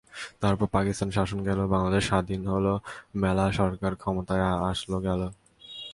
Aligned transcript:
তারপর 0.39 0.67
পাকিস্তান 0.67 1.09
শাসন 1.11 1.39
গেল, 1.43 1.59
বাংলাদেশ 1.67 2.03
স্বাধীন 2.07 2.41
অলো, 2.47 2.75
মেলা 3.15 3.45
সরকার 3.51 3.93
ক্ষমতায় 3.95 4.45
আসলো-গ্যালো। 4.71 5.27